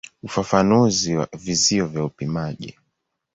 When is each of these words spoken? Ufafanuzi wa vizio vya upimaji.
Ufafanuzi 0.23 1.15
wa 1.15 1.27
vizio 1.33 1.85
vya 1.87 2.03
upimaji. 2.05 2.77